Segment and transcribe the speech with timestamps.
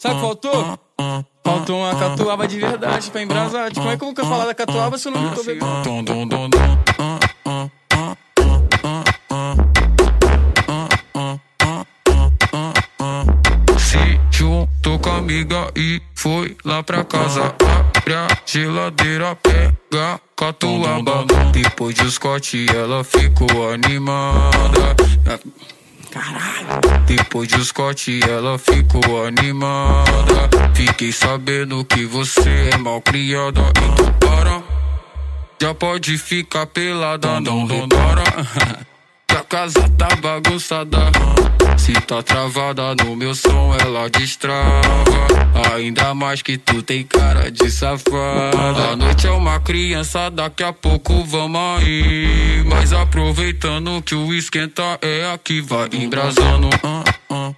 [0.00, 0.78] Sabe o que faltou?
[1.44, 3.68] Faltou uma catuaba de verdade pra embrasar.
[3.68, 5.66] Tipo, como é que eu vou falar da catuaba se eu não tô bebendo?
[14.30, 17.54] Juntou com a amiga e foi lá pra casa.
[17.98, 21.26] Abre a geladeira, pega catuaba.
[21.52, 24.96] Depois de Scott, ela ficou animada.
[26.10, 27.04] Caralho.
[27.06, 30.50] Depois de Scott, ela ficou animada.
[30.74, 33.60] Fiquei sabendo que você é mal criada.
[33.60, 34.62] Então para.
[35.60, 38.24] Já pode ficar pelada, não repara.
[39.30, 40.98] Que a casa tá bagunçada.
[41.78, 44.82] Se tá travada no meu som, ela destrava.
[45.72, 48.90] Ainda mais que tu tem cara de safada.
[48.92, 52.64] A noite é uma criança, daqui a pouco vamos aí.
[52.66, 56.68] Mas aproveitando que o esquenta é aqui, vai embrasando.
[56.82, 57.52] ah, ah,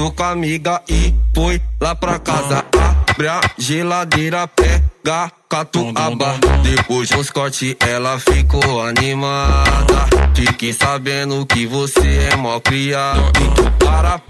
[0.00, 2.64] Junto com a amiga e foi lá pra casa.
[3.10, 6.38] Abre a geladeira, pega catuaba.
[6.62, 10.08] Depois do Scott, ela ficou animada.
[10.34, 13.30] Fiquei sabendo que você é mó criado.
[13.42, 14.22] Então para,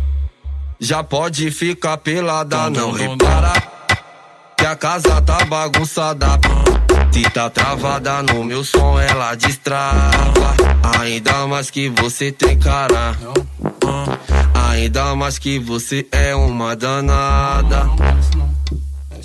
[0.80, 3.52] já pode ficar pelada, não repara.
[4.56, 6.26] Que a casa tá bagunçada.
[7.12, 10.56] Se tá travada no meu som, ela destrava.
[10.98, 13.16] Ainda mais que você tem cara.
[14.70, 17.90] Ainda mais que você é uma danada.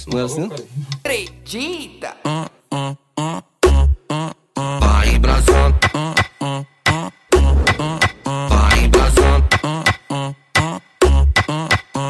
[0.07, 0.49] Não é assim?
[1.03, 2.17] Acredita?
[4.79, 5.77] Vai embrasando.
[8.49, 9.45] Vai embrasando.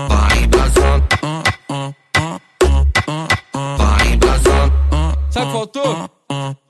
[0.07, 1.05] Vai embrasando.
[3.77, 4.73] Vai embrasando.
[5.29, 6.09] Sabe o que faltou?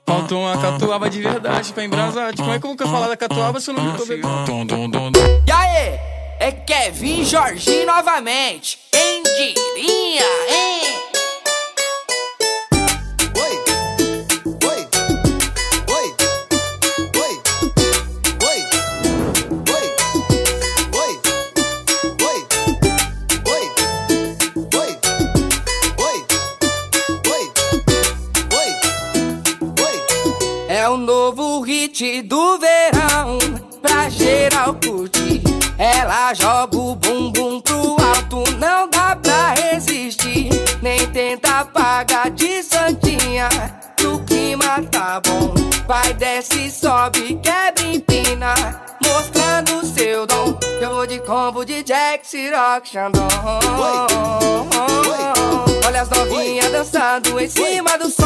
[0.04, 2.30] Faltou uma catuaba de verdade pra embrasar.
[2.32, 4.28] Tipo, como é que eu vou falar da catuaba se eu não tô bebendo?
[5.46, 6.15] E aí?
[6.46, 8.78] É Kevin Jorginho novamente.
[8.92, 10.80] Quem diria, hein?
[13.34, 13.54] Oi,
[14.62, 14.86] oi,
[15.90, 16.06] oi, oi,
[18.44, 18.62] oi, oi,
[19.72, 19.90] oi,
[20.94, 22.38] oi,
[23.42, 23.66] oi,
[24.78, 24.96] oi,
[28.52, 28.70] oi,
[29.82, 30.66] oi.
[30.68, 33.36] É o novo hit do verão
[33.82, 35.45] pra geral curtir.
[35.78, 40.48] Ela joga o bumbum pro alto, não dá pra resistir.
[40.80, 43.48] Nem tenta apagar de santinha,
[44.02, 45.52] o clima tá bom.
[45.86, 48.54] Vai, desce, sobe, quebra, empina,
[49.04, 50.58] mostrando seu dom.
[50.80, 53.28] Eu vou de combo de Jack, Ciroc, Xandão.
[55.86, 58.24] Olha as novinhas dançando em cima do som.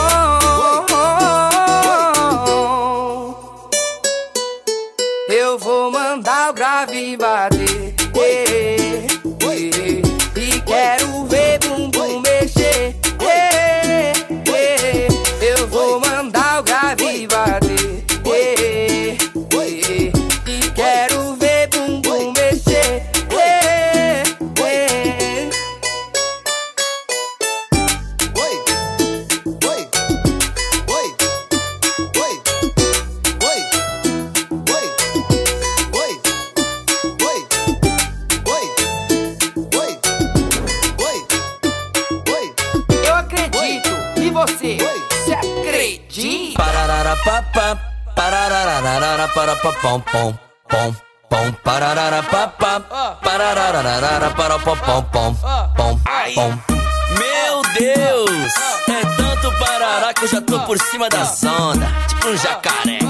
[5.73, 7.95] Vou mandar o grave bater.
[8.17, 10.03] eh, eh,
[10.37, 11.61] E quero ver
[47.11, 47.77] Pararara papá,
[48.15, 50.39] pararara para pom pom
[50.69, 50.95] pom
[51.29, 52.81] pom pararara papá,
[53.21, 55.35] pararara para pom pom pom
[55.75, 56.01] pom
[56.37, 56.59] pom.
[57.19, 58.55] Meu Deus,
[58.89, 61.23] é tanto parará que eu já tô por cima da
[61.61, 63.01] onda, tipo um jacaré.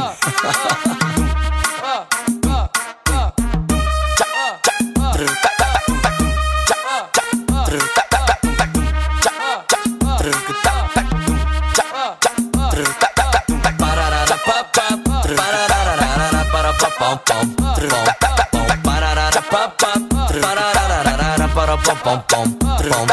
[21.84, 23.06] Pom pom pom pom.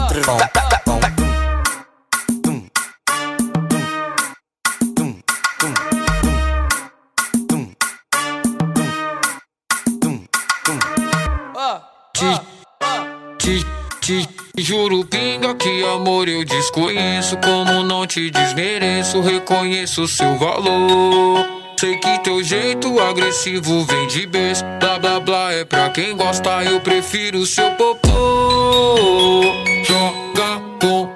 [14.56, 17.36] Juro, pinga, que amor eu desconheço.
[17.38, 21.46] Como não te desmereço, reconheço seu valor.
[21.78, 24.64] Sei que teu jeito agressivo vem de berço.
[24.80, 29.42] Blá blá blá é pra quem gosta, eu prefiro seu popô.
[29.84, 31.15] Joga bunda,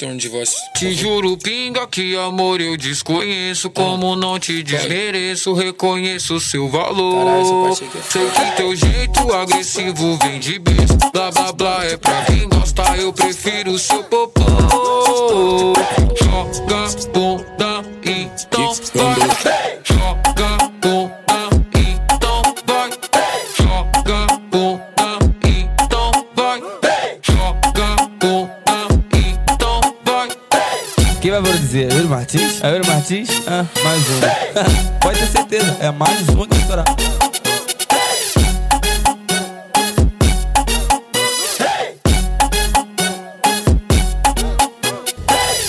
[0.00, 0.54] Só retorno de voz.
[0.76, 3.68] Te juro, pinga, que amor eu desconheço.
[3.68, 7.26] Como não te desmereço, reconheço seu valor.
[7.26, 10.96] Caralho, é Sei que teu jeito agressivo vem de berço.
[11.12, 14.42] Blá blá blá é pra quem gosta, eu prefiro seu popô.
[16.18, 19.69] Joga bunda, então vai.
[33.10, 33.28] É Martins?
[33.48, 35.00] Ah, mais um.
[35.02, 36.84] Pode ter certeza, é mais um que vai estourar.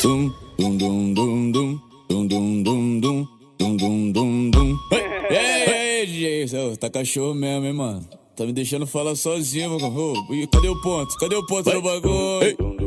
[0.03, 3.27] Dum, dum, dum, dum, dum, dum, dum, dum, dum,
[3.57, 4.77] dum, dum, dum, dum.
[4.91, 8.07] Ei, ei, ei, DJ, Cê tá cachorro mesmo, hein, mano?
[8.35, 9.79] Tá me deixando falar sozinho.
[10.29, 11.17] E Cadê o ponto?
[11.17, 12.80] Cadê o ponto do bagulho?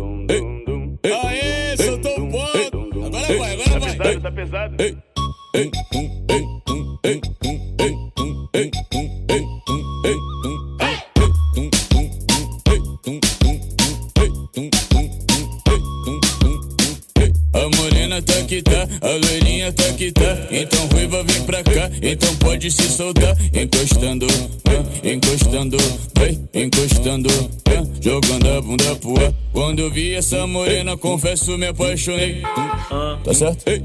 [4.20, 4.76] tá pesado.
[4.78, 4.96] Ei,
[5.55, 5.70] ei,
[6.28, 6.44] ei,
[17.55, 20.37] A morena tá que tá, a loirinha tá que tá.
[20.50, 23.34] Então ruiva vem pra cá, então pode se soltar.
[23.55, 24.26] Encostando,
[24.69, 25.76] vem, encostando,
[26.19, 27.53] vem, encostando.
[29.84, 32.40] Quando vi essa morena, confesso, me apaixonei.
[33.22, 33.69] Tá certo?
[33.69, 33.82] Ei.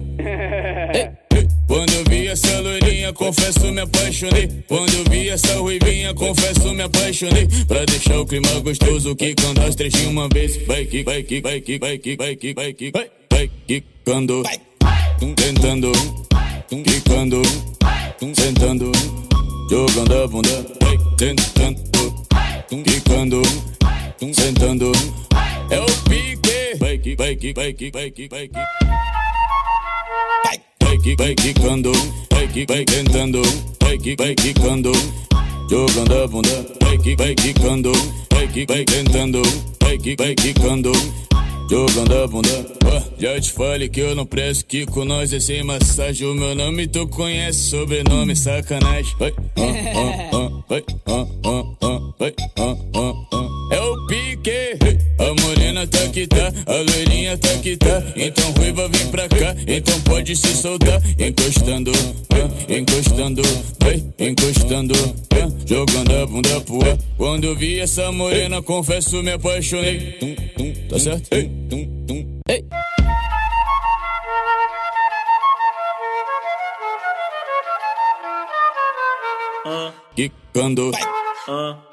[1.67, 4.63] Quando vi essa loirinha, confesso, me apaixonei.
[4.65, 7.49] Quando vi essa ruivinha, confesso, me apaixonei.
[7.67, 10.65] Pra deixar o clima gostoso, que quando as três de uma vez.
[10.65, 14.43] Vai que, vai que, vai que, vai que, vai que, vai que, vai, vai quicando.
[15.35, 15.91] Tentando,
[16.69, 17.41] quicando,
[18.35, 18.91] sentando,
[19.69, 20.65] jogando a bunda.
[20.81, 22.25] Vai tentando,
[22.85, 23.41] quicando,
[24.33, 24.93] sentando
[25.69, 26.77] é o pique.
[26.79, 28.51] Bake, bake, bake, bake, bake.
[30.79, 31.91] Bake, bake, quando.
[32.29, 33.41] Bake, bake, entrando.
[33.79, 34.91] Bake, bake, quando.
[35.69, 36.65] Jogando a bunda.
[36.81, 37.91] Bake, bake, quando.
[38.29, 39.41] Bake, bake, entrando.
[39.79, 40.91] Bake, bake, quando.
[41.69, 42.65] Jogando a bunda.
[43.19, 46.27] Já te falei que eu não presto que com nós é sem massagem.
[46.27, 49.13] O meu nome tu conhece, sobrenome sacanagem.
[49.19, 49.63] Vai, ah,
[49.95, 53.58] ah, ah, vai, ah, ah, ah, vai, ah, ah, ah.
[53.71, 54.77] É o pique,
[55.19, 58.01] a morena tá que tá, a loirinha tá que tá.
[58.15, 60.99] Então ruiva vem pra cá, então pode se soltar.
[61.19, 61.91] Encostando,
[62.67, 63.41] encostando,
[64.17, 64.93] encostando,
[65.67, 66.97] jogando a bunda pro ar.
[67.17, 70.13] Quando eu vi essa morena, confesso, me apaixonei.
[70.19, 71.27] Tum, tum, tá certo?
[71.31, 72.65] Ei, tum, tum, ei.
[80.15, 80.91] Quicando.
[80.95, 81.88] É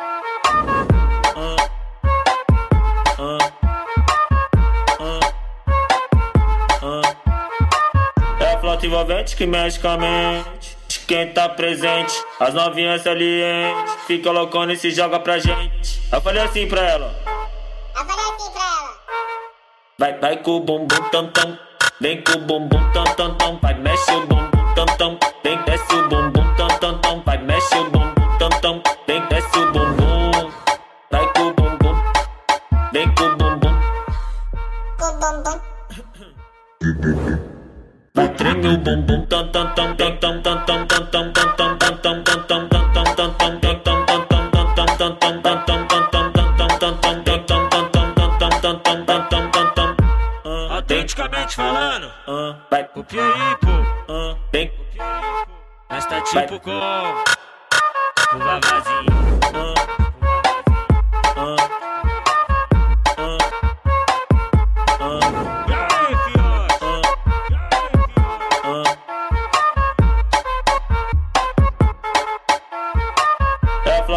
[8.87, 10.77] envolvente que mexe com a mente.
[11.07, 13.95] Quem tá presente, as novinhas salientes.
[14.07, 16.01] Fica loucona e se joga pra gente.
[16.13, 17.15] Eu falei assim pra ela.
[17.25, 18.97] Eu falei assim pra ela.
[19.99, 21.59] Vai, vai com o bumbum tam tam.
[22.01, 23.59] Vem com o bumbum tam tam tam.
[23.61, 25.19] Vai, mexe o bumbum tam tam.
[25.45, 27.23] Vem, desce o bumbum tam tam tam.
[27.25, 28.83] Vai, mexe o bumbum tam tam.
[29.07, 30.53] Vem, desce o bumbum.
[31.11, 31.95] Vai com o bumbum.
[32.93, 33.75] Vem com o bumbum.
[34.99, 35.19] Com o
[36.95, 37.56] bumbum.
[38.17, 42.25] Treme o bumbum tam tam tam tam tam tam tam tam tam tam tam tam
[49.05, 49.97] tam tam tam tam
[50.71, 52.11] Autenticamente falando,
[52.71, 53.69] Vai, aí, pô.
[54.53, 54.73] vem,
[55.91, 59.46] Nós tá tipo com o Vavazinho.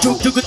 [0.03, 0.44] tam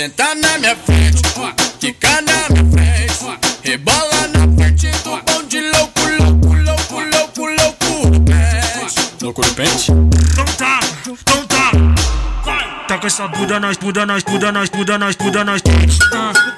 [0.00, 1.20] Senta na minha frente,
[1.78, 8.34] ficar na minha frente, rebola na frente do bonde louco, louco, louco, louco, louco louco.
[9.20, 9.92] Louco do pente?
[9.92, 11.70] Não tá, não tá.
[12.42, 12.86] Vai.
[12.88, 15.60] Tá com essa buda nós, buda nós, buda nós, buda nós, buda nós.
[16.14, 16.49] Ah.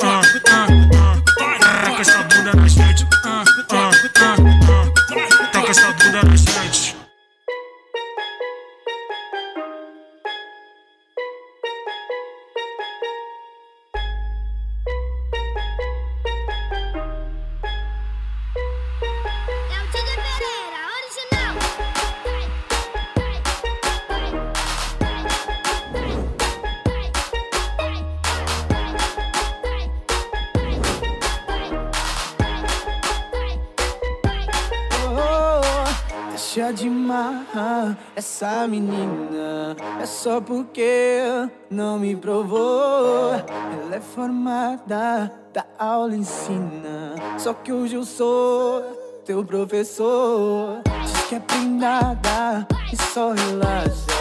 [36.55, 39.75] Deixa de marra essa menina.
[39.99, 41.23] É só porque
[41.71, 43.33] não me provou.
[43.33, 47.15] Ela é formada, da aula ensina.
[47.39, 48.83] Só que hoje eu sou
[49.25, 50.83] teu professor.
[51.03, 54.13] Diz que é prendada e só relaxa.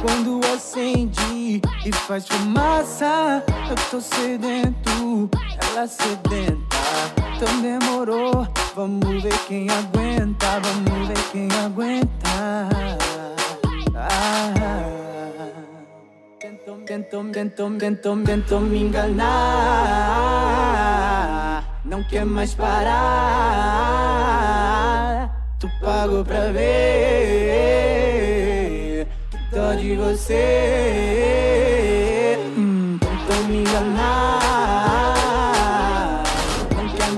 [0.00, 5.28] Quando acende e faz fumaça, eu tô sedento,
[5.72, 6.65] ela sedenta.
[7.36, 12.08] Então demorou, vamos ver quem aguenta, vamos ver quem aguenta.
[13.94, 14.54] Ah,
[16.40, 19.26] tentou, tentou, tentou, tentou me enganar.
[21.84, 22.96] Não quer mais parar.
[25.60, 27.66] Tu pagou pra ver
[29.30, 30.38] que dó de você.
[32.56, 34.45] Hum, tentou me enganar.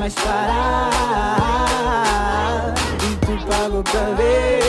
[0.09, 1.75] Mais parar.
[3.05, 4.65] E tu pagou pra ver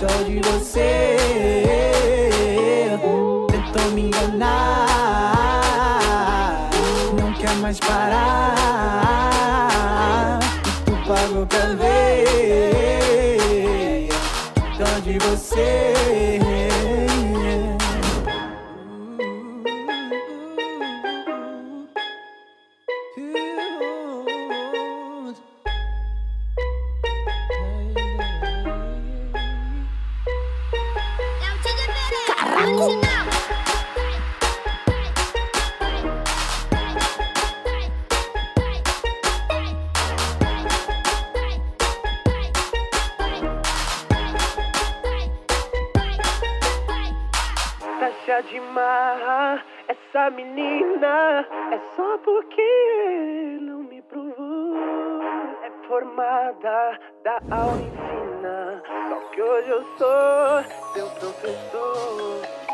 [0.00, 1.16] dó de você.
[3.50, 4.86] Tentou me enganar.
[7.20, 8.48] Não quer mais parar.
[10.66, 12.48] E tu pagou pra ver
[14.78, 16.40] dó de você.
[48.48, 55.22] De marra, essa menina é só porque não me provou.
[55.62, 62.65] É formada da aula ensina, só que hoje eu sou seu professor.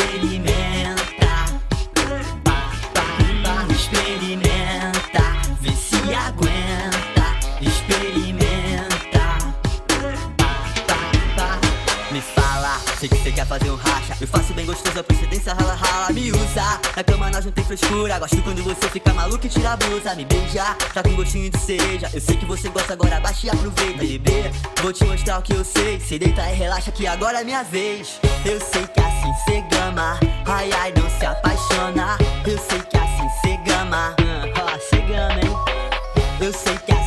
[0.00, 1.28] Experimenta,
[2.94, 3.66] pá.
[3.70, 5.24] Experimenta,
[5.60, 7.36] vê se aguenta.
[7.60, 9.26] Experimenta,
[11.36, 11.58] pá.
[12.10, 13.99] Me fala, sei que você quer fazer um racha.
[14.20, 16.78] Eu faço bem gostoso, a procedência rala, rala, me usa.
[16.94, 18.18] Na cama nós não tem frescura.
[18.18, 20.14] Gosto quando você fica maluco e tira a blusa.
[20.14, 22.10] Me beija, tá com gostinho de cereja.
[22.12, 24.50] Eu sei que você gosta, agora baixa e aproveita, bebê.
[24.82, 25.98] Vou te mostrar o que eu sei.
[26.00, 28.20] Cê deita e relaxa que agora é minha vez.
[28.44, 30.20] Eu sei que assim cê gama.
[30.44, 32.18] Ai, ai, não se apaixona.
[32.46, 34.14] Eu sei que assim cê gama.
[34.54, 35.56] Ó, cê gama, hein?
[36.40, 36.99] Eu sei que assim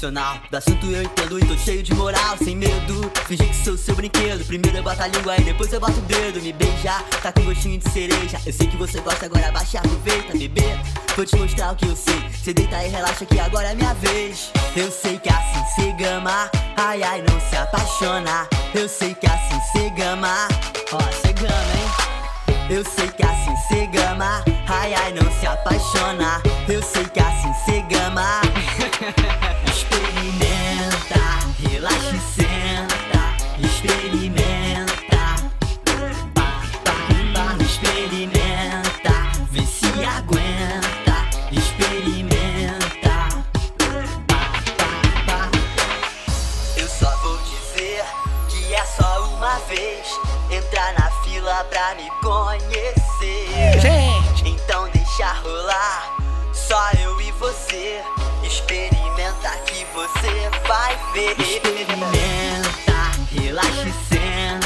[0.00, 0.40] profissional.
[0.50, 3.12] Do assunto eu entendo e tô cheio de moral, sem medo.
[3.26, 4.44] Fingir que sou seu brinquedo.
[4.46, 6.40] Primeiro eu boto a língua e depois eu boto o dedo.
[6.40, 8.40] Me beijar, tá com gostinho de cereja.
[8.46, 10.78] Eu sei que você gosta, agora baixa e aproveita, bebê.
[11.14, 12.30] Vou te mostrar o que eu sei.
[12.42, 14.50] Cê deita e relaxa que agora é minha vez.
[14.74, 16.50] Eu sei que assim cê gama.
[16.76, 18.48] Ai, ai, não se apaixona.
[18.74, 20.48] Eu sei que assim cê gama.
[20.92, 22.70] Ó, cê gama, hein?
[22.70, 24.42] Eu sei que assim cê gama.
[24.66, 26.40] Ai, ai, não se apaixona.
[26.68, 28.40] Eu sei que assim cê gama.
[29.70, 31.22] Experimenta,
[31.62, 33.20] relaxa e senta.
[33.64, 35.22] Experimenta.
[36.34, 36.96] Pá, pá,
[37.34, 39.14] pá, Experimenta,
[39.50, 41.16] vê se aguenta.
[41.52, 43.16] Experimenta.
[44.26, 44.92] Pá, pá,
[45.26, 45.40] pá.
[46.76, 48.04] Eu só vou dizer
[48.48, 50.06] que é só uma vez
[50.50, 53.80] entrar na fila pra me conhecer.
[53.80, 54.48] Gente.
[54.48, 56.16] Então deixa rolar,
[56.52, 58.02] só eu e você.
[58.42, 58.99] Experimenta
[60.00, 61.38] você vai ver.
[61.38, 64.59] Experimenta, relaxa e senta.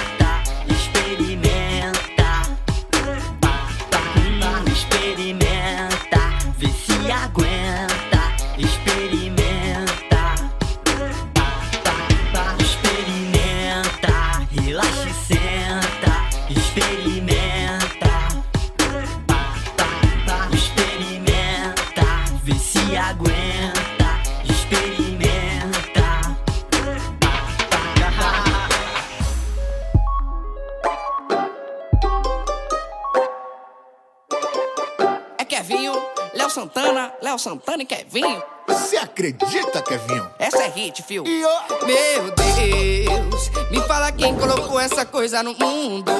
[37.23, 38.43] Léo Santana e Kevinho.
[38.67, 40.29] Você acredita, Kevinho?
[40.38, 41.25] Essa é hit, fio.
[41.25, 46.12] Meu Deus, me fala quem colocou essa coisa no mundo.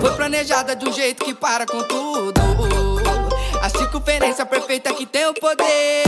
[0.00, 2.40] Foi planejada de um jeito que para com tudo.
[3.62, 6.04] A circunferência perfeita que tem o poder.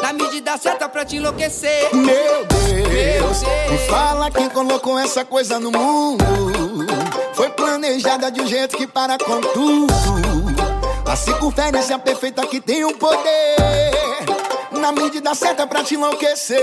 [0.00, 1.94] Na medida certa pra te enlouquecer.
[1.94, 6.24] Meu Deus, me fala quem colocou essa coisa no mundo.
[7.34, 10.29] Foi planejada de um jeito que para com tudo.
[11.10, 13.90] A circunferência perfeita que tem o poder.
[14.70, 16.60] Na medida certa pra te enlouquecer.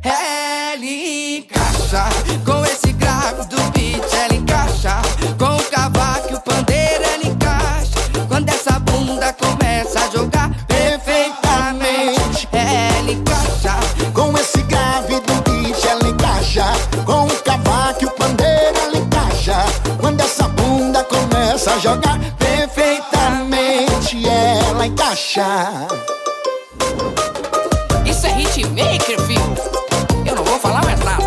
[0.00, 2.04] Ela encaixa
[2.44, 5.02] com esse grave do beat, ela encaixa
[5.36, 8.26] com o cavaco e o pandeiro, ela encaixa.
[8.28, 13.74] Quando essa bunda começa a jogar perfeitamente, ela encaixa
[14.14, 16.64] Com esse grave do beat ela encaixa
[17.04, 19.64] Com o cavaco e o pandeiro ela encaixa
[20.00, 22.35] Quando essa bunda começa a jogar
[28.04, 29.56] Isso é hitmaker, filho.
[30.26, 31.24] Eu não vou falar mais nada.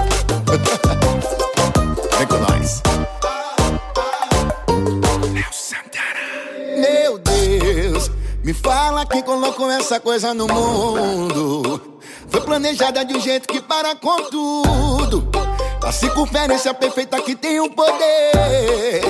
[2.16, 2.84] Vem com nós
[6.78, 8.12] Meu Deus,
[8.44, 12.00] me fala quem colocou essa coisa no mundo.
[12.30, 15.28] Foi planejada de um jeito que para com tudo.
[15.82, 19.02] A circunferência perfeita que tem o poder.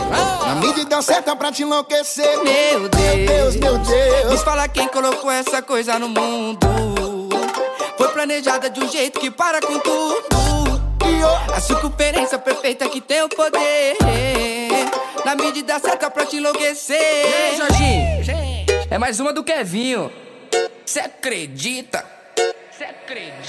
[0.46, 2.38] Na medida certa pra te enlouquecer.
[2.44, 4.32] Meu Deus, Deus, meu Deus.
[4.32, 6.60] Me fala quem colocou essa coisa no mundo.
[7.98, 10.28] Foi planejada de um jeito que para com tudo.
[11.54, 13.98] A circunferência perfeita que tem o poder.
[15.26, 16.98] Na medida certa pra te enlouquecer.
[16.98, 18.66] E aí, Jorginho?
[18.90, 20.12] É mais uma do Kevinho.
[20.86, 22.19] Cê acredita?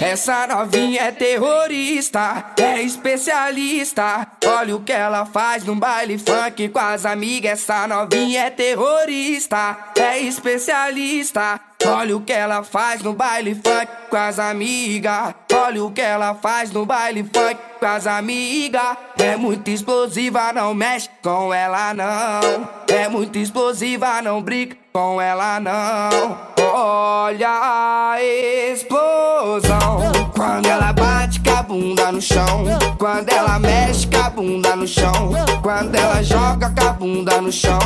[0.01, 4.27] Essa novinha é terrorista, é especialista.
[4.45, 7.53] Olha o que ela faz num baile funk com as amigas.
[7.53, 11.70] Essa novinha é terrorista, é especialista.
[11.87, 15.35] Olha o que ela faz no baile funk com as amigas.
[15.53, 18.97] Olha o que ela faz no baile funk com as amigas.
[19.19, 22.69] É muito explosiva, não mexe com ela não.
[22.89, 26.51] É muito explosiva, não briga com ela não.
[26.73, 30.01] Olha a explosão.
[30.37, 32.65] Quando ela bate com a bunda no chão.
[32.99, 35.33] Quando ela mexe com a bunda no chão.
[35.63, 37.79] Quando ela joga com a bunda no chão.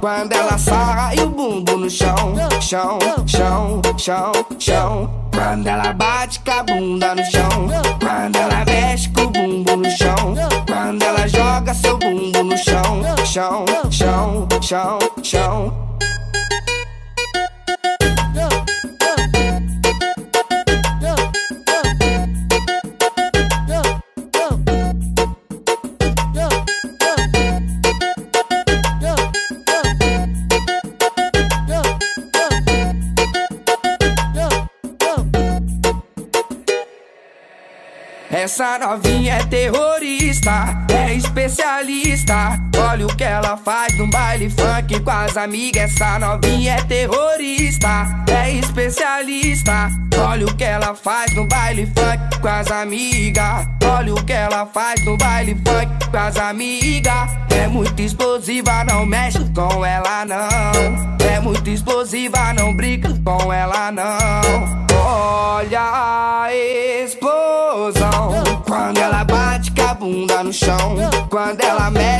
[0.00, 2.34] Quando ela sai e o bumbo no chão.
[2.60, 5.10] Chão, chão chão, chão, chão.
[5.32, 9.90] Quando ela bate com a bunda no chão, quando ela mexe com o bumbum no
[9.90, 10.34] chão,
[10.66, 15.89] quando ela joga seu bumbum no chão, chão, chão, chão, chão.
[38.60, 42.09] Essa novinha é terrorista, é especialista.
[42.30, 42.56] Tá?
[42.78, 45.90] Olha o que ela faz no baile funk com as amigas.
[45.90, 49.90] Essa novinha é terrorista, é especialista.
[50.16, 53.66] Olha o que ela faz no baile funk com as amigas.
[53.84, 57.30] Olha o que ela faz no baile funk com as amigas.
[57.50, 61.16] É muito explosiva, não mexe com ela não.
[61.28, 64.86] É muito explosiva, não brinca com ela não.
[65.04, 70.96] Olha a explosão quando ela bate com a bunda no chão,
[71.28, 72.19] quando ela mexe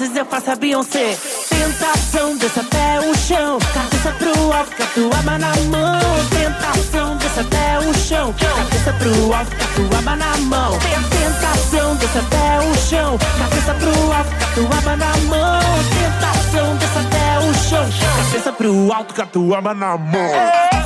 [0.00, 1.16] Doses eu faço a Beyoncé.
[1.48, 3.58] Tentação, desce até o chão.
[3.74, 6.00] Cabeça pro alto, catuaba na mão.
[6.30, 8.34] Tentação, desce até o chão.
[8.34, 10.78] Cabeça pro alto, catuaba na mão.
[10.78, 13.18] Tentação, desce até o chão.
[13.38, 15.60] Cabeça pro alto, catuaba na mão.
[15.90, 17.88] Tentação, desce até o chão.
[18.16, 20.79] Cabeça pro alto, catuaba na mão.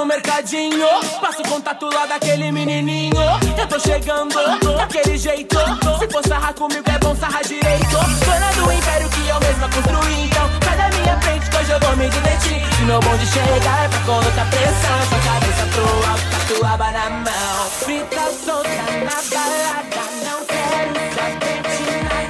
[0.00, 0.86] No mercadinho.
[1.20, 3.14] Passo o contato lá daquele menininho.
[3.58, 4.34] Eu tô chegando
[4.76, 5.56] daquele jeito.
[5.98, 7.90] Se for sarrar comigo, é bom sarrar direito.
[7.90, 10.24] Dona do império que eu mesma construí.
[10.24, 12.76] Então, sai da minha frente que hoje eu vou me divertir.
[12.76, 15.00] Se meu bonde chegar, é pra colocar pressão.
[15.08, 17.70] Sua cabeça pro alto, tatuaba na mão.
[17.80, 18.68] Frita solta
[19.04, 20.02] na balada.
[20.24, 22.20] Não quero saber de nada.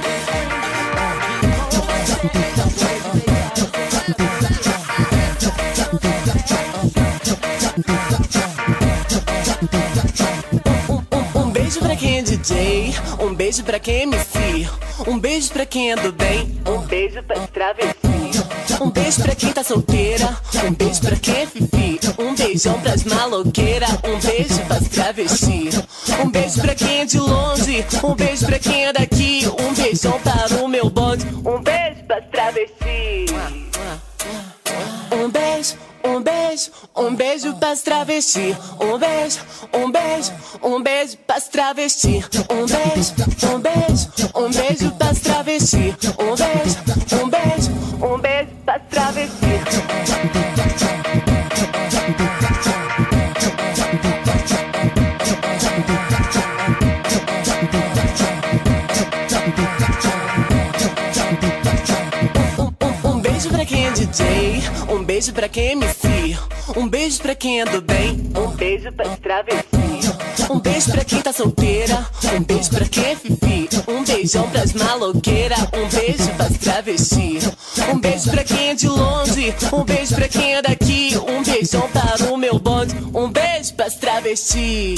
[11.33, 14.67] Um beijo pra quem é DJ, um beijo pra quem é MC,
[15.07, 18.01] um beijo pra quem é do bem, um beijo pra travesti.
[18.81, 23.05] Um beijo pra quem tá solteira, um beijo pra quem é fifi, um beijão pras
[23.05, 25.69] maloqueiras, um beijo pras travesti.
[26.21, 30.19] Um beijo pra quem é de longe, um beijo pra quem é daqui, um beijão
[30.19, 33.27] para o meu bonde, um beijo pras travesti.
[35.13, 35.75] Um beijo,
[36.51, 38.55] beijo, um beijo pras travesti.
[38.79, 39.39] Um beijo,
[39.73, 42.23] um beijo, um beijo pras travesti.
[42.49, 43.13] Um beijo,
[43.53, 45.95] um beijo, um beijo pras travesti.
[46.19, 47.71] Um beijo, um beijo,
[48.05, 49.51] um beijo pras travesti.
[63.03, 66.10] Um beijo pra quem é DJ, um beijo pra quem é MC,
[66.75, 69.81] um beijo pra quem é do bem, um beijo pra travesti.
[70.49, 72.05] Um beijo pra quem tá solteira,
[72.35, 77.39] um beijo pra quem é fifi, um beijão pras maloqueiras, um beijo pras travesti.
[77.91, 81.89] Um beijo pra quem é de longe, um beijo pra quem é daqui, um beijão
[81.89, 84.95] para o meu bonde, um beijo pras travesti.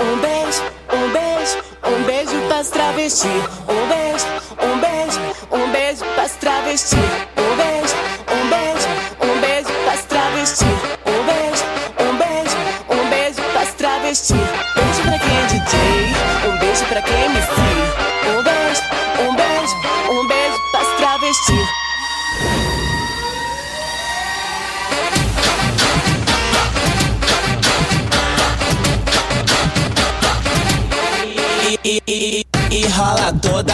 [0.00, 3.28] Um beijo, um beijo, um beijo pras travesti.
[3.28, 4.26] Um beijo,
[4.62, 5.20] um beijo,
[5.52, 6.96] um beijo pras travesti.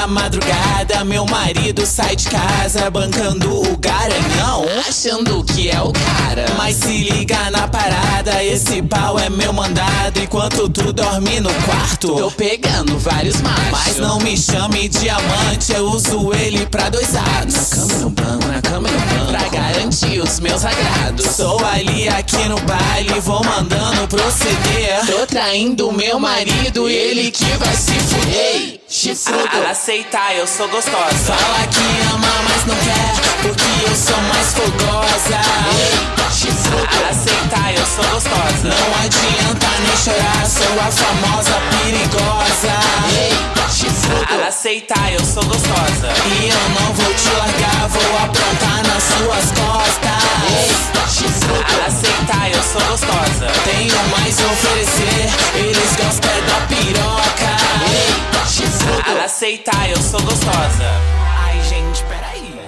[0.07, 1.05] Toda madrugada.
[1.05, 6.47] Meu marido sai de casa bancando o garanhão, achando que é o cara.
[6.57, 10.21] Mas se liga na parada, esse pau é meu mandado.
[10.21, 13.71] Enquanto tu dorme no quarto, tô pegando vários machos.
[13.71, 17.55] Mas não me chame diamante, eu uso ele pra dois atos.
[17.55, 19.27] Na cama e no banco, na cama e no banco.
[19.27, 21.27] Pra garantir os meus agrados.
[21.27, 25.07] Sou ali aqui no baile, vou mandando proceder.
[25.07, 28.76] Tô traindo meu marido, ele que vai se fuder.
[28.89, 31.35] Chifrudo, aceitar, eu sou gostosa.
[31.35, 35.41] Fala que ama, mas não quer, porque eu sou mais fogosa.
[36.31, 38.63] Chifrudo, aceitar, eu sou gostosa.
[38.63, 42.79] Não adianta nem chorar, sou a famosa perigosa.
[43.75, 44.47] Chifrudo.
[44.47, 46.09] Aceitar, eu sou gostosa.
[46.25, 49.97] E eu não vou te largar, vou aprontar nas suas costas.
[51.13, 51.83] Chifrudo.
[51.85, 53.47] Aceitar, eu sou gostosa.
[53.65, 54.46] Tenho mais a
[59.37, 60.91] Aceitar, eu sou gostosa.
[61.45, 62.59] Ai, gente, peraí.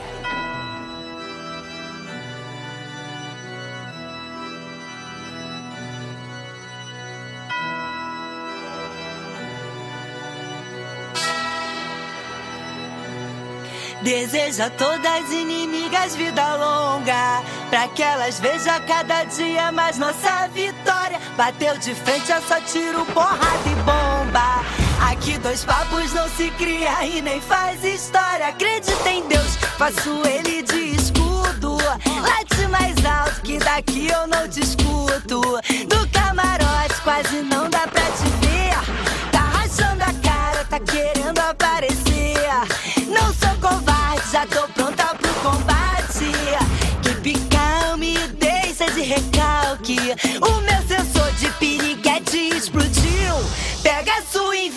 [14.02, 21.18] Deseja todas inimigas vida longa, pra que elas vejam cada dia mais nossa vitória.
[21.34, 24.87] Bateu de frente, é só tiro, porrada e bomba.
[25.00, 28.48] Aqui dois papos não se cria e nem faz história.
[28.48, 31.76] Acredita em Deus, faço ele de escudo.
[31.76, 35.40] Late mais alto que daqui eu não discuto.
[35.88, 39.30] Do camarote quase não dá pra te ver.
[39.30, 41.97] Tá rachando a cara, tá querendo aparecer.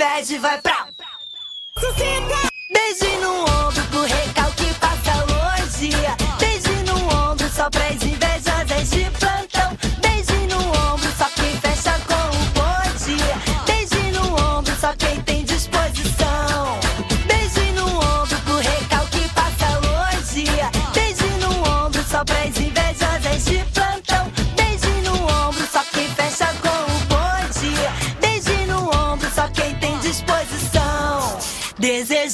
[0.01, 0.87] Inveja vai pra.
[2.73, 5.00] Beijo no ombro pro recalque passa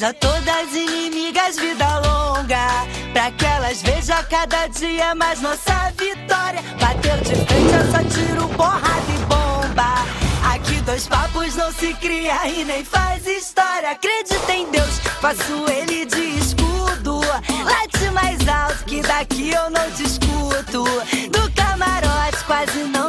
[0.07, 6.61] a todas inimigas vida longa, pra que elas vejam cada dia mais nossa vitória.
[6.79, 10.05] Bateu de frente, eu só tiro porrada e bomba.
[10.53, 13.91] Aqui dois papos não se cria e nem faz história.
[13.91, 17.19] Acredita em Deus, faço ele de escudo.
[17.65, 20.85] Late mais alto que daqui eu não discuto.
[21.31, 23.06] Do camarote quase não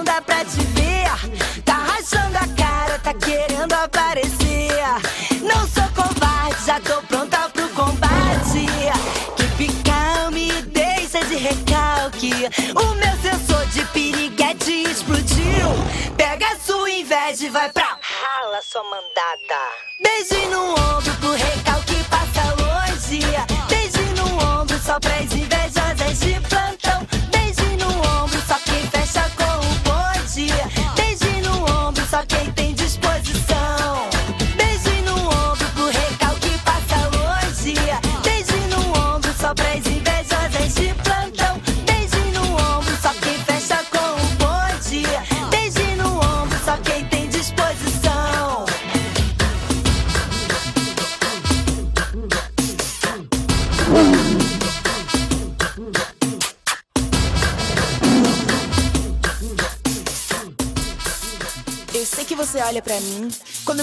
[17.08, 17.98] inveja e vai pra.
[18.02, 19.72] Rala sua mandada.
[20.02, 21.67] Beijo no ombro pro recalque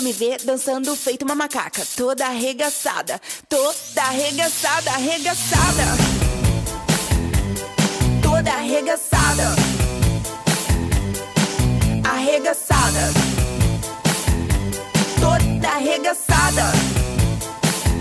[0.06, 5.84] me vê dançando feito uma macaca, toda arregaçada, toda arregaçada, arregaçada.
[8.22, 9.56] Toda arregaçada.
[12.04, 13.14] Arregaçada.
[15.20, 16.72] Toda arregaçada.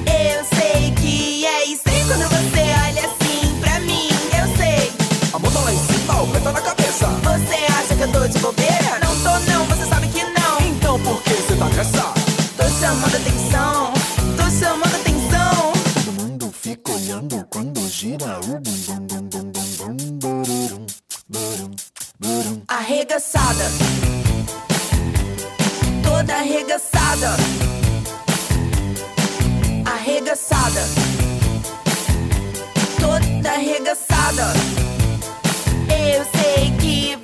[0.07, 4.93] Eu sei que é isso aí quando você olha assim pra mim, eu sei.
[5.33, 7.07] A mão tá lá em cima, o pé tá na cabeça.
[7.07, 8.84] Você acha que eu tô de bobeira?
[11.55, 12.14] Você tá nessa?
[12.57, 13.93] Tô chamando atenção,
[14.37, 15.73] tô chamando atenção.
[16.05, 20.87] Todo mundo fica olhando quando gira o bum bum bum bum bum bum bururum,
[21.29, 21.71] burum,
[22.19, 22.62] burum.
[22.69, 23.64] Arregaçada.
[26.03, 27.37] Toda arregaçada.
[29.85, 30.81] Arregaçada.
[33.01, 34.53] Toda arregaçada.
[35.88, 37.17] Eu sei que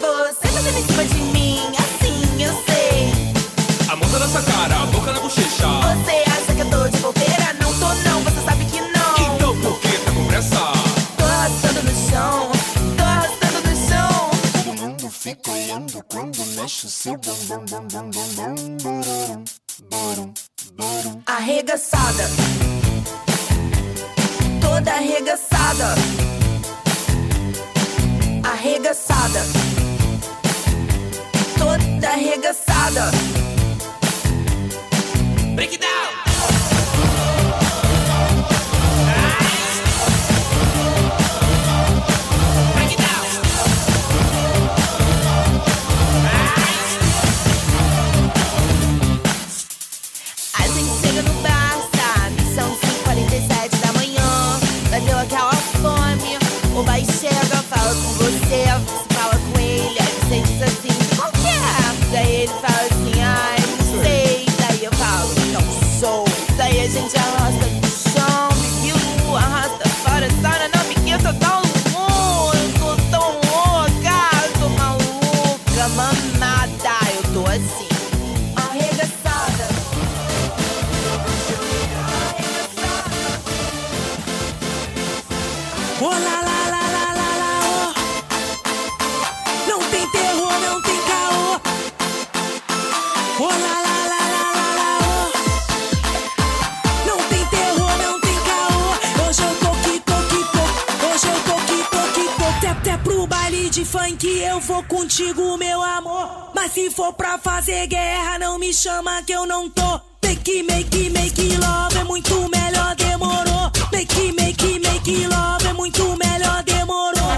[109.40, 110.00] eu não tô.
[110.22, 113.70] Make, make, make love é muito melhor, demorou.
[113.92, 117.32] Make, make, make love é muito melhor, demorou.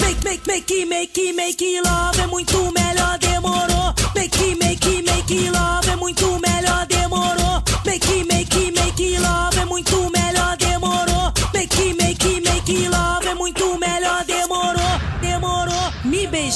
[0.00, 3.25] Make, make, make, make, make love é muito melhor, demorou.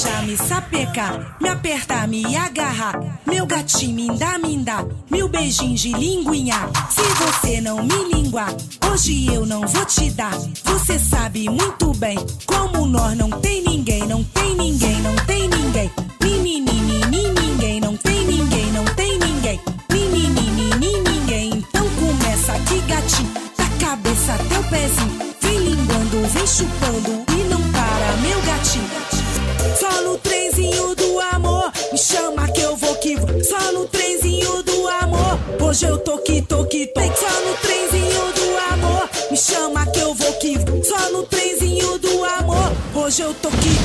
[0.01, 3.21] Beijar, me sapecar, me apertar, me agarrar.
[3.27, 4.85] Meu gatinho, me dá, me dá.
[5.11, 6.69] Mil beijinhos de linguinha.
[6.89, 8.53] Se você não me linguar,
[8.91, 10.33] hoje eu não vou te dar.
[10.65, 15.91] Você sabe muito bem como nós não tem ninguém, não tem ninguém, não tem ninguém.
[16.23, 19.61] Menini, ninguém, não tem ninguém, não tem ninguém.
[19.93, 21.51] Menini, ninguém.
[21.55, 25.35] Então começa aqui, gatinho, da cabeça até o pezinho.
[25.41, 29.10] Vem linguando, vem chupando e não para, meu gatinho.
[35.71, 37.01] Hoje eu tô que tô que tô.
[37.01, 40.55] Só no trenzinho do amor, me chama que eu vou que.
[40.85, 43.80] Só no trenzinho do amor, hoje eu tô que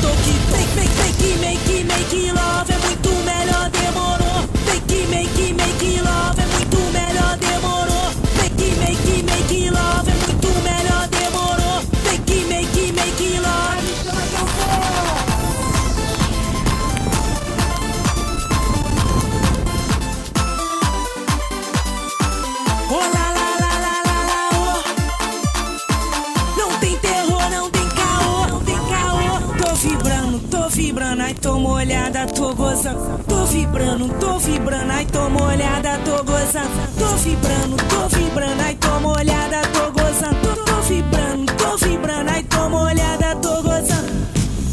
[31.45, 33.19] tô molhada, tô gozando.
[33.27, 36.87] Tô vibrando, tô vibrando, ai tô molhada, tô gozando.
[36.97, 40.55] Tô vibrando, tô vibrando, ai tô molhada, tô gozando.
[40.55, 44.11] Tô, tô vibrando, tô vibrando, ai tô molhada, tô gozando.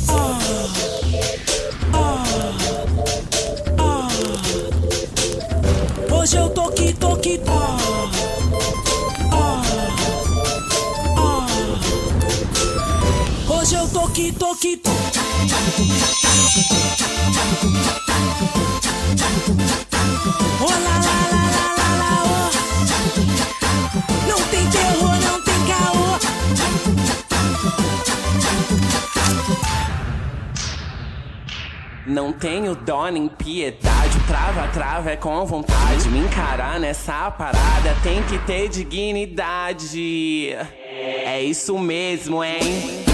[0.09, 0.39] Oh,
[1.93, 2.23] oh,
[6.11, 6.15] oh.
[6.15, 7.53] Hoje eu tô que tô que tô.
[13.55, 15.12] Hoje eu tô que tô que tô.
[32.13, 36.11] Não tenho dó nem piedade, trava, trava é com vontade.
[36.11, 40.51] Me encarar nessa parada tem que ter dignidade.
[41.25, 43.12] É isso mesmo, hein?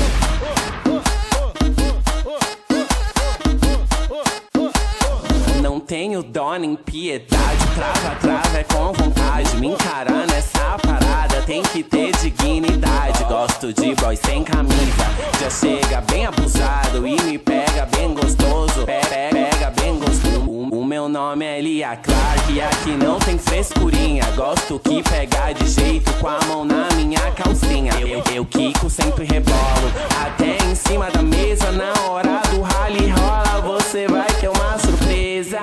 [5.78, 9.56] Não tenho dó nem piedade, trava, trava é com vontade.
[9.58, 13.22] Me encarar nessa parada tem que ter dignidade.
[13.28, 15.06] Gosto de boy sem camisa,
[15.40, 18.84] já chega bem abusado e me pega bem gostoso.
[18.84, 20.40] Pe- pe- Pega bem gostoso.
[20.50, 24.24] O o meu nome é Lia Clark e aqui não tem frescurinha.
[24.34, 27.92] Gosto que pega de jeito com a mão na minha calcinha.
[28.00, 29.92] Eu, eu quico, sempre rebolo.
[30.26, 35.58] Até em cima da mesa, na hora do rally rola, você vai ter uma surpresa.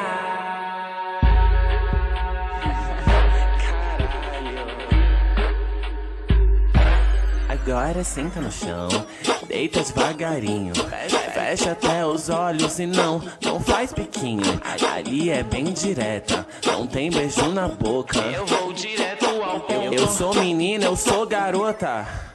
[7.67, 8.87] Agora senta no chão,
[9.47, 10.73] deita devagarinho.
[11.33, 14.61] Fecha até os olhos e não, não faz biquinho.
[14.93, 18.19] Ali é bem direta, não tem beijo na boca.
[18.19, 19.93] Eu vou direto ao ponto.
[19.93, 22.34] Eu sou menina, eu sou garota.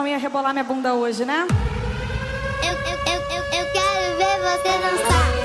[0.00, 1.46] não ia rebolar minha bunda hoje, né?
[2.62, 5.39] Eu, eu, eu, eu quero ver você dançar.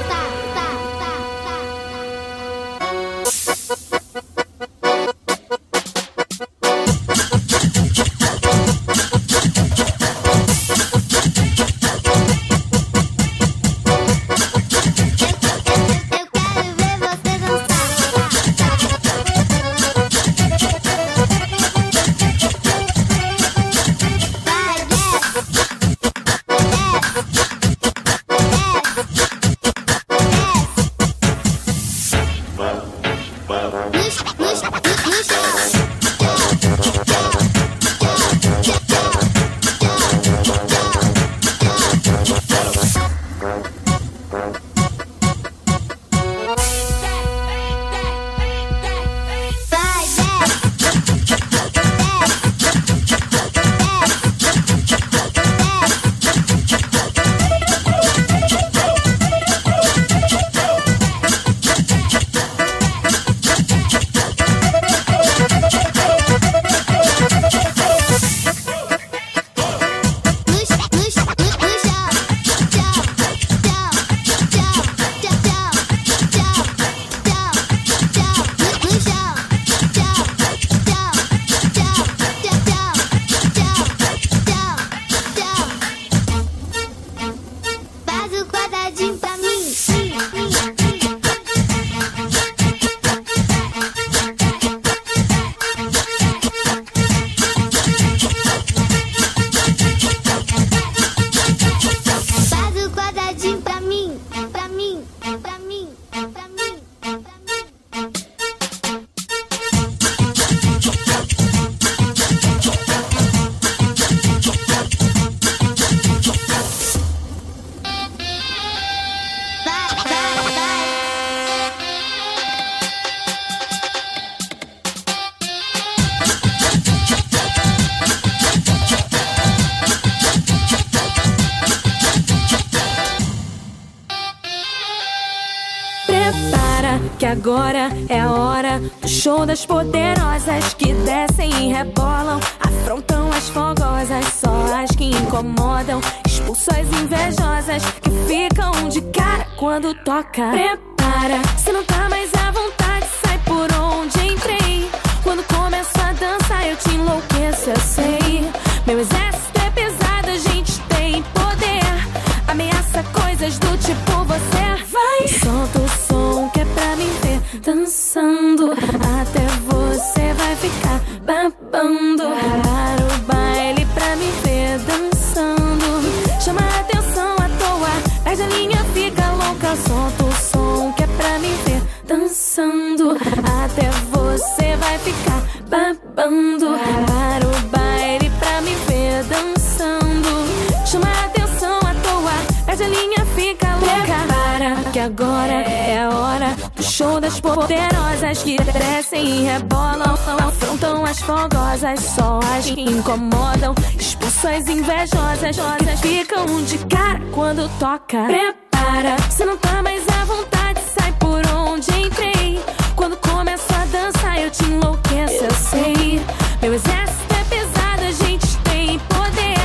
[208.06, 208.26] toca.
[208.26, 212.60] Prepara, se não tá mais à vontade, sai por onde entrei.
[212.96, 216.22] Quando começa a dança, eu te enlouqueço, eu sei.
[216.62, 219.58] Meu exército é pesado, a gente tem poder.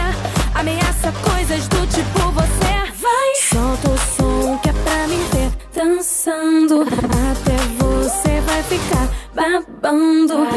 [0.55, 2.93] Ameaça coisas do tipo você.
[3.01, 3.35] Vai!
[3.37, 6.83] Solta o som que é pra me ver dançando.
[6.83, 10.50] Até você vai ficar babando.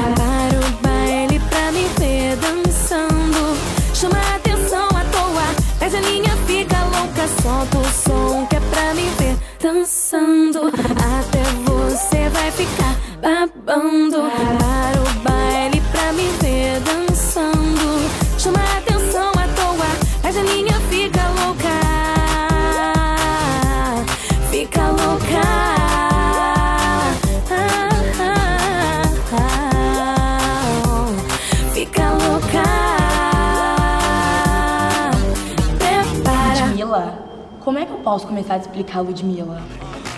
[38.14, 39.60] posso começar a explicar a Ludmilla.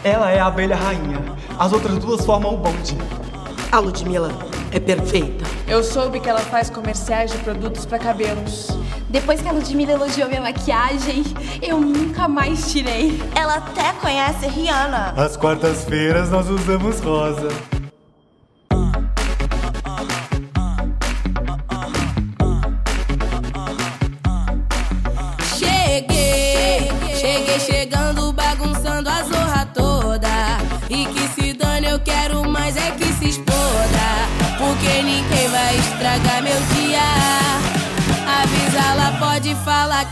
[0.03, 1.17] Ela é a abelha rainha.
[1.57, 2.97] As outras duas formam o bonde.
[3.71, 4.33] A Ludmilla
[4.69, 5.45] é perfeita.
[5.65, 8.67] Eu soube que ela faz comerciais de produtos para cabelos.
[9.09, 11.23] Depois que a Ludmilla elogiou minha maquiagem,
[11.61, 13.17] eu nunca mais tirei.
[13.33, 15.13] Ela até conhece Rihanna.
[15.15, 17.47] Às quartas-feiras nós usamos rosa.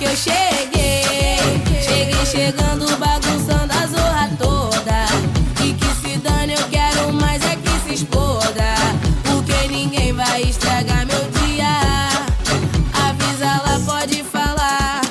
[0.04, 1.40] que eu cheguei.
[1.82, 5.06] Cheguei chegando, bagunçando a zorra toda.
[5.64, 8.76] E que se dane, eu quero mais é que se exploda.
[9.24, 11.70] Porque ninguém vai estragar meu dia.
[13.08, 15.02] Avisa lá, pode falar.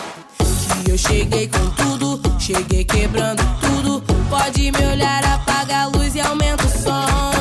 [0.85, 4.03] Que eu cheguei com tudo, cheguei quebrando tudo.
[4.29, 7.33] Pode me olhar, apaga a luz e aumenta o som.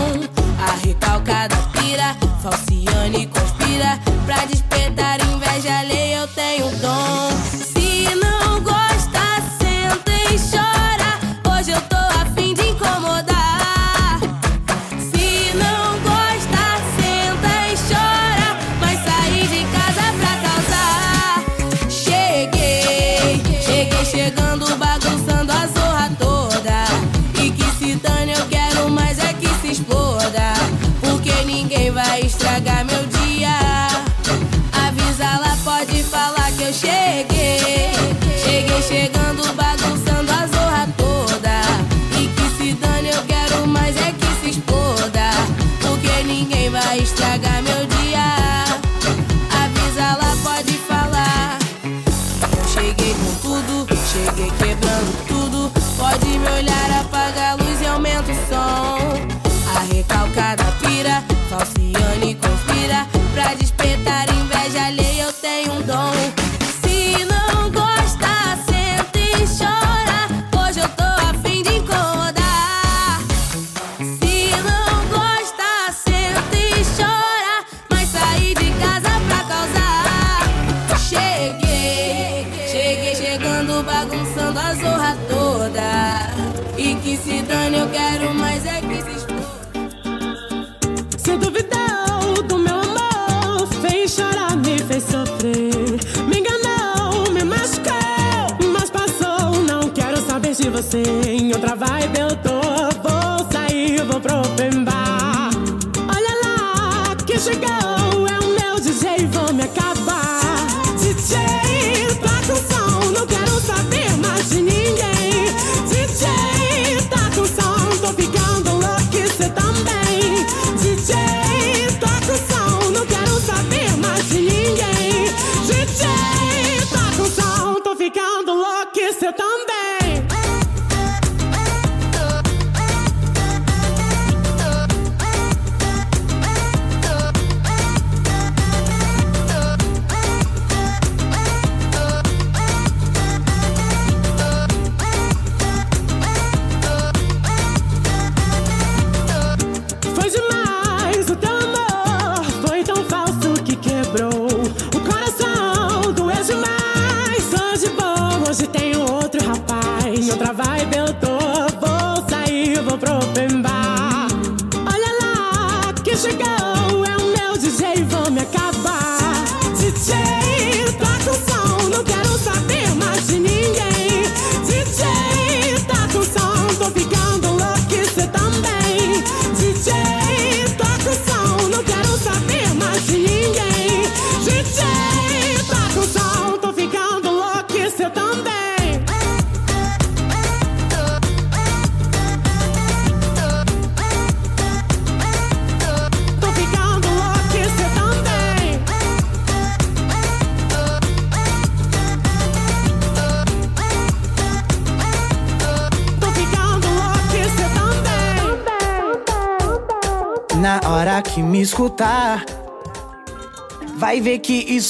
[0.58, 7.31] A recalcada pira, falciane conspira pra despertar inveja alheia, eu tenho dom.
[10.32, 10.81] we show.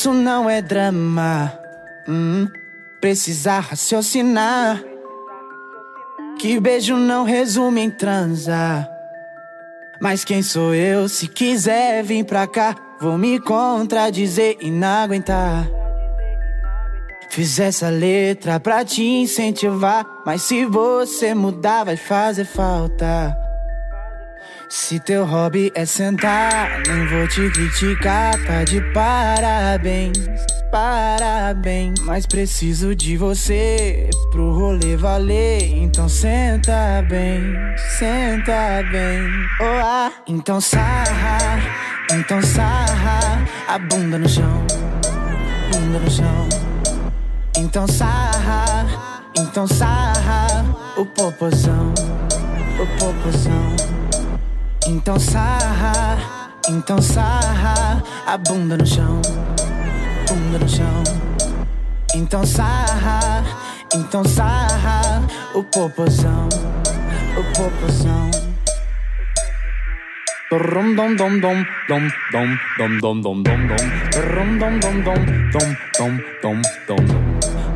[0.02, 1.54] Isso não é drama.
[2.10, 2.47] Hum,
[2.99, 4.84] precisa raciocinar.
[6.39, 8.89] Que beijo não resume em transar.
[10.02, 11.08] Mas quem sou eu?
[11.08, 15.70] Se quiser vir pra cá, vou me contradizer e não aguentar.
[17.30, 23.38] Fiz essa letra pra te incentivar, mas se você mudar, vai fazer falta.
[24.74, 30.17] Se teu hobby é sentar, nem vou te criticar, tá de parabéns,
[30.72, 31.99] parabéns.
[31.99, 37.53] Mas preciso de você pro rolê valer, então senta bem,
[37.99, 39.28] senta bem.
[39.59, 41.59] Oh, ah, então sarra,
[42.09, 44.65] então sarra, a bunda no chão,
[45.69, 46.47] bunda no chão.
[47.57, 48.88] Então sarra,
[49.38, 50.63] então sarra,
[50.95, 51.93] o popozão,
[52.80, 54.01] o popozão.
[54.94, 56.18] Então sarra,
[56.68, 59.22] então sarra a bunda no chão,
[60.28, 61.04] bunda no chão.
[62.14, 63.42] Então sarra,
[63.96, 65.24] então sarra
[65.56, 66.50] o popozão,
[67.38, 68.30] o popozão.
[70.52, 75.22] Dom dom dom dom dom dom dom dom dom dom dom dom dom
[75.54, 77.30] dom dom dom dom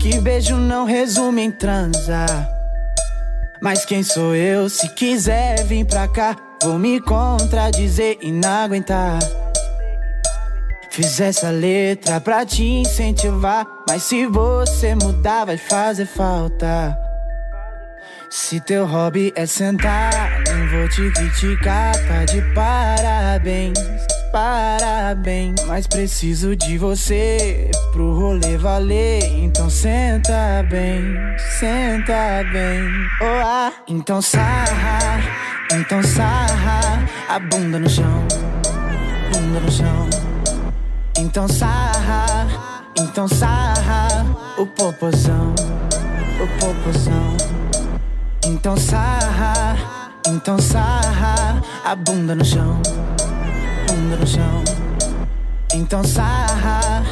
[0.00, 2.48] que beijo não resume em transar.
[3.62, 4.68] Mas quem sou eu?
[4.70, 9.18] Se quiser vir pra cá, vou me contradizer e não aguentar.
[10.90, 13.66] Fiz essa letra pra te incentivar.
[13.86, 16.96] Mas se você mudar, vai fazer falta.
[18.30, 23.78] Se teu hobby é sentar, nem vou te criticar, tá de parabéns
[24.32, 25.62] parabéns.
[25.66, 29.22] Mas preciso de você pro rolê valer.
[29.38, 31.14] Então senta bem,
[31.58, 32.88] senta bem.
[33.20, 35.20] Oh, ah, então sarra,
[35.72, 38.26] então sarra a bunda no chão,
[39.32, 40.08] bunda no chão.
[41.18, 42.46] Então sarra,
[42.98, 44.26] então sarra
[44.56, 45.54] o popozão,
[46.40, 47.36] o popozão.
[48.44, 49.76] Então sarra,
[50.26, 52.80] então sarra a bunda no chão
[54.00, 54.64] no chão.
[55.74, 57.04] Então sarra,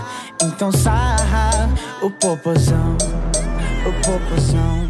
[0.42, 1.68] então sarra
[2.02, 2.96] o popozão,
[3.86, 4.88] o popozão.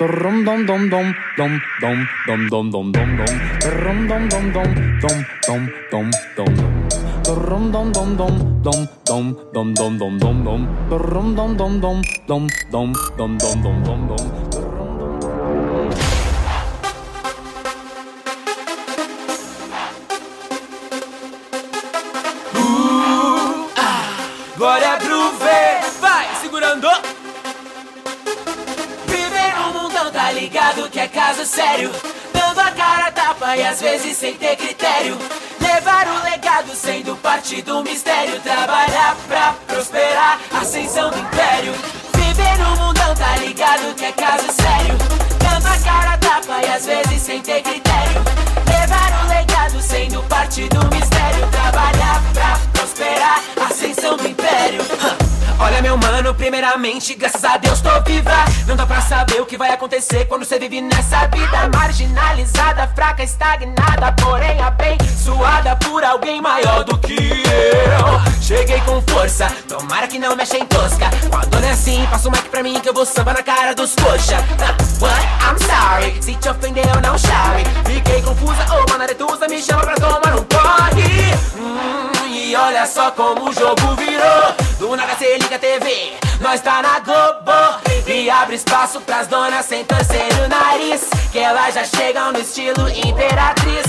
[0.00, 3.34] Rum dom dom dom dom dom dom dom dom dom dom
[3.82, 4.70] Rum dom dom dom
[5.02, 6.68] dom dom dom dom
[7.26, 12.00] Rum dom dom dom dom dom dom dom dom dom dom Rum dom dom dom
[12.28, 14.57] dom dom dom dom dom dom dom
[24.58, 25.38] Bora groove,
[26.00, 26.88] vai segurando.
[29.06, 31.92] Viver no mundão tá ligado que é caso sério.
[32.32, 35.16] Dando a cara tapa e às vezes sem ter critério.
[35.60, 38.40] Levar o legado sendo parte do mistério.
[38.40, 41.72] Trabalhar pra prosperar, ascensão do império.
[42.16, 44.98] Viver no mundão tá ligado que é caso sério.
[45.38, 48.24] Dando a cara tapa e às vezes sem ter critério.
[48.66, 51.46] Levar o legado sendo parte do mistério.
[51.46, 55.27] Trabalhar pra prosperar, ascensão until we better.
[55.60, 58.30] Olha meu mano, primeiramente, graças a Deus tô viva.
[58.66, 61.68] Não dá pra saber o que vai acontecer quando você vive nessa vida.
[61.74, 68.40] Marginalizada, fraca, estagnada Porém abençoada por alguém maior do que eu.
[68.40, 71.10] Cheguei com força, tomara que não me achem tosca.
[71.28, 73.74] Quando não é assim, passa o mic pra mim que eu vou samba na cara
[73.74, 74.38] dos coxa.
[74.38, 75.26] Uh, What?
[75.42, 77.64] I'm sorry, se te ofender eu não chore.
[77.84, 81.34] Fiquei confusa, ô oh, manaretusa, me chama pra tomar um corre.
[81.56, 87.00] Hum, E olha só como o jogo virou Do cê liga TV, nós tá na
[87.00, 87.50] Globo
[88.06, 92.88] E abre espaço pras donas sem torcer o nariz Que elas já chegam no estilo
[92.88, 93.86] imperatriz.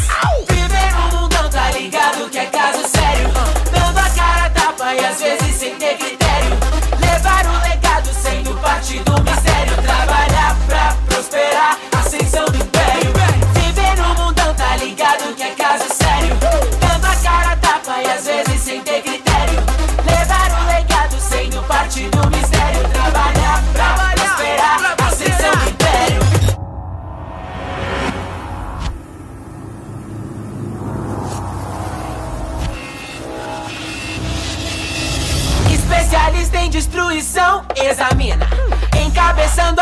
[0.49, 3.29] Viver no mundão tá ligado que é caso sério?
[3.71, 6.57] Dando a cara tapa e às vezes sem ter critério.
[6.99, 9.75] Levar o legado sendo parte do mistério.
[9.83, 13.13] Trabalhar pra prosperar, ascensão do império.
[13.53, 16.35] Viver no mundão tá ligado que é caso sério?
[16.79, 19.28] Dando a cara tapa e às vezes sem ter critério
[21.89, 22.87] parte do mistério.
[22.89, 26.21] Trabalhar pra prosperar, a ascensão do império.
[35.73, 38.47] Especialista em destruição, examina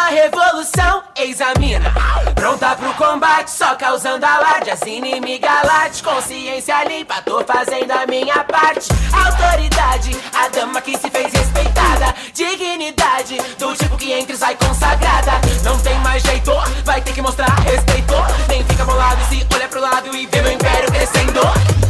[0.09, 1.93] revolução, eis a mina.
[2.33, 4.71] Pronta pro combate, só causando alarde.
[4.71, 8.87] As inimigas late, consciência limpa, tô fazendo a minha parte.
[9.13, 12.15] Autoridade, a dama que se fez respeitada.
[12.33, 15.33] Dignidade, do tipo que entre e sai consagrada.
[15.63, 16.51] Não tem mais jeito,
[16.83, 18.13] vai ter que mostrar respeito.
[18.47, 21.41] Nem fica bolado se olha pro lado e vê meu império crescendo.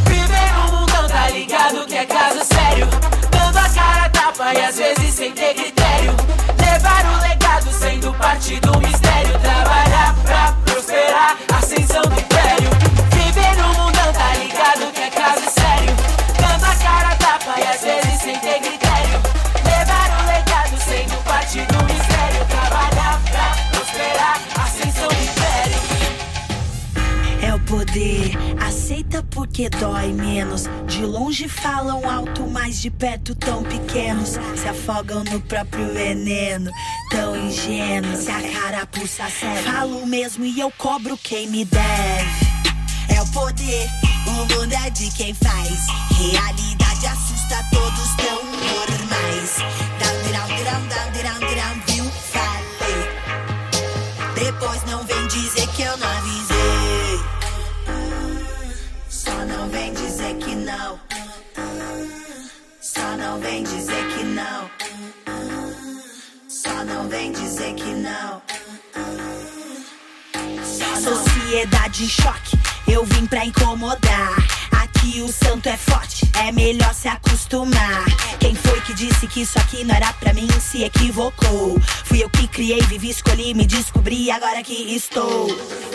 [0.05, 2.87] Viver no mundão, tá ligado que é caso sério.
[3.29, 5.76] Dando a cara a tapa e às vezes sem ter critério.
[6.77, 9.39] Levar o legado sendo parte do mistério.
[9.39, 12.26] Trabalhar pra prosperar, ascensão do
[28.59, 30.63] Aceita porque dói menos.
[30.85, 34.37] De longe falam alto, mas de perto tão pequenos.
[34.55, 36.71] Se afogam no próprio veneno,
[37.09, 38.19] tão ingênuos.
[38.19, 42.47] Se a carapuça serve, falo mesmo e eu cobro quem me deve.
[43.09, 43.89] É o poder,
[44.27, 45.87] o mundo é de quem faz.
[46.11, 49.57] Realidade assusta todos tão normais.
[49.99, 52.05] Down, down, down, down, down, down, viu?
[52.31, 53.01] Falei.
[54.35, 54.96] Depois não
[71.99, 72.55] Em choque,
[72.87, 74.35] eu vim pra incomodar.
[74.69, 78.05] Aqui o santo é forte, é melhor se acostumar.
[78.97, 81.79] Disse que isso aqui não era pra mim se equivocou?
[82.05, 85.45] Fui eu que criei, vivi, escolhi, me descobri, agora que estou.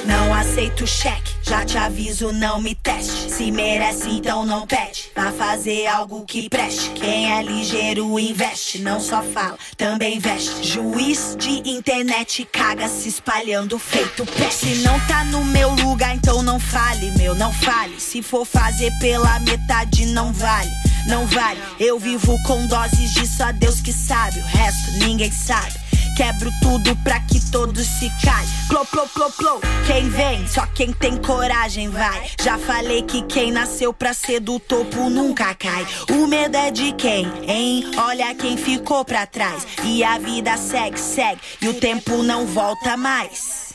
[0.06, 3.28] Não aceito cheque, já te aviso, não me teste.
[3.28, 5.10] Se merece, então não pede.
[5.16, 6.90] Vá fazer algo que preste.
[6.90, 10.62] Quem é ligeiro investe, não só fala, também veste.
[10.62, 14.76] Juiz de internet caga se espalhando feito peste.
[14.76, 17.98] Se não tá no meu lugar, então não fale, meu, não fale.
[17.98, 20.70] Se for fazer pela metade, não vale.
[21.06, 25.82] Não vale, eu vivo com doses de só Deus que sabe, o resto ninguém sabe.
[26.16, 28.48] Quebro tudo pra que todos se calem.
[28.68, 29.60] Clô, clô, clô, clô.
[29.86, 32.30] Quem vem, só quem tem coragem vai.
[32.42, 35.86] Já falei que quem nasceu pra ser do topo nunca cai.
[36.10, 37.90] O medo é de quem, hein?
[37.96, 39.66] Olha quem ficou pra trás.
[39.84, 41.40] E a vida segue, segue.
[41.62, 43.72] E o tempo não volta mais.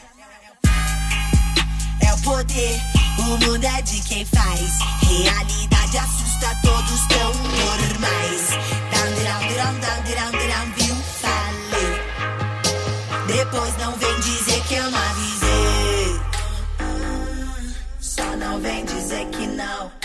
[2.02, 2.80] É o poder,
[3.20, 4.80] o mundo é de quem faz.
[5.02, 8.50] Realidade assusta todos tão normais.
[8.92, 10.96] Down, down, down, down, down, viu?
[11.22, 11.92] Falei.
[13.28, 16.22] Depois não vem dizer que eu não avisei.
[18.00, 19.97] Só não vem dizer que não.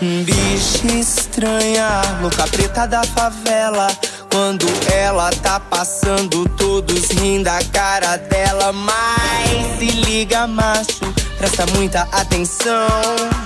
[0.00, 3.86] Bicha estranha, louca preta da favela.
[4.30, 8.72] Quando ela tá passando, todos rindo da cara dela.
[8.72, 13.45] Mas se liga, macho, presta muita atenção.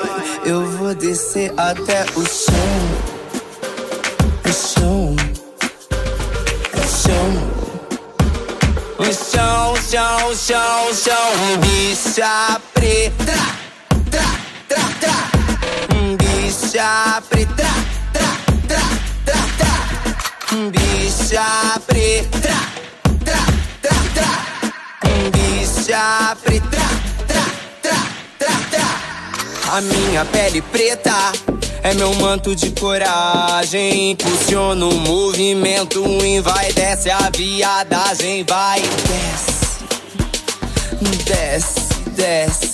[0.43, 2.55] Eu vou descer até o chão.
[4.43, 5.15] O chão.
[6.73, 7.29] O chão.
[8.97, 11.57] O chão, chão, chão, chão.
[11.61, 13.37] Bicha preta.
[14.09, 14.29] Tra,
[14.67, 15.17] tra, tra.
[16.17, 17.69] Bicha preta.
[18.11, 18.31] Tra,
[18.67, 18.83] tra,
[19.25, 19.75] tra, tra.
[20.71, 22.55] Bicha preta.
[23.23, 23.41] Tra,
[23.79, 24.31] tra, tra.
[25.31, 26.50] Bicha preta.
[29.71, 31.15] A minha pele preta
[31.81, 34.11] é meu manto de coragem.
[34.11, 38.43] Impulsiona o movimento e vai, desce a viadagem.
[38.43, 39.85] Vai, desce,
[41.23, 42.73] desce, desce,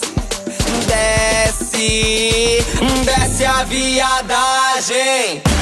[0.87, 2.65] desce,
[3.05, 5.56] desce a viadagem.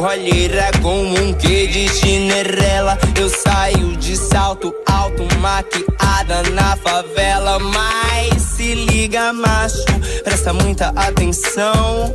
[0.00, 2.98] Sempre borralheira com um quê de chinerela.
[3.20, 7.58] Eu saio de salto alto, maquiada na favela.
[7.58, 9.84] Mas se liga, macho,
[10.24, 12.14] presta muita atenção.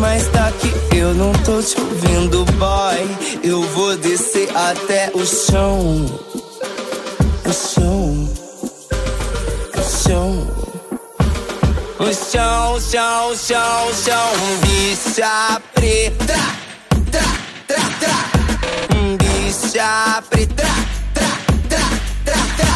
[0.00, 3.06] Mas tá que eu não tô te ouvindo, boy.
[3.44, 6.06] Eu vou descer até o chão.
[7.44, 8.32] O chão.
[9.76, 10.46] O chão.
[11.98, 14.30] O chão, o chão, o chão, o chão.
[14.62, 16.34] Bicha preta.
[17.10, 17.22] Tra,
[17.66, 18.16] tra, tra.
[19.18, 20.66] Bicha preta.
[21.12, 21.30] Tra,
[21.68, 21.84] tra,
[22.24, 22.72] tra, tra.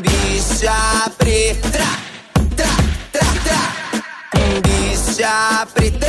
[0.00, 2.09] Bicha preta.
[5.20, 6.06] Bicha preta.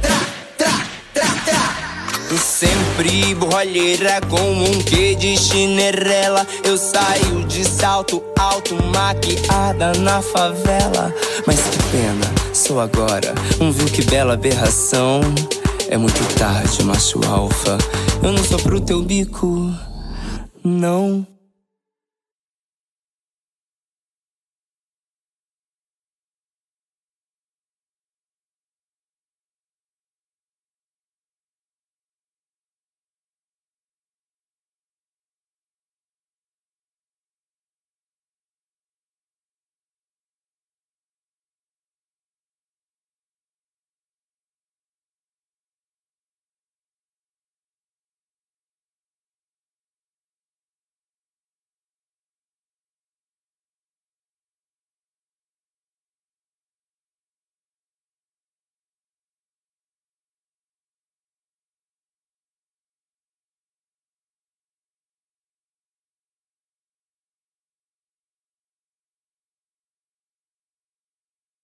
[0.00, 0.16] Tra,
[0.56, 0.72] tra,
[1.12, 2.38] tra, tra.
[2.38, 6.46] Sempre borralheira com um quê de chinerela.
[6.64, 11.12] Eu saio de salto alto, maquiada na favela.
[11.46, 15.20] Mas que pena, sou agora um viu que bela aberração.
[15.90, 17.76] É muito tarde, macho alfa.
[18.22, 19.70] Eu não sou pro teu bico,
[20.64, 21.33] não.